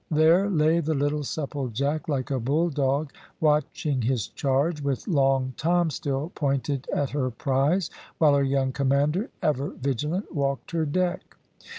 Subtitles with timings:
[0.09, 5.91] There lay the little Supplejack, like a bull dog watching his charge, with Long Tom
[5.91, 11.35] still pointed at her prize, while her young commander, ever vigilant, walked her deck.